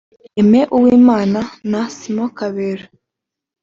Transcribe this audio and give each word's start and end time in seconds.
Aime 0.39 0.61
Uwimana 0.75 1.39
na 1.69 1.81
Simon 1.97 2.29
Kabera 2.37 2.85